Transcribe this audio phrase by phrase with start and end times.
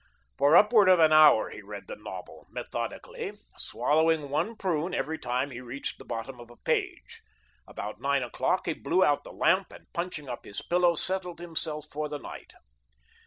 [0.35, 5.51] For upward of an hour he read the novel, methodically swallowing one prune every time
[5.51, 7.21] he reached the bottom of a page.
[7.67, 11.85] About nine o'clock he blew out the lamp and, punching up his pillow, settled himself
[11.91, 12.53] for the night.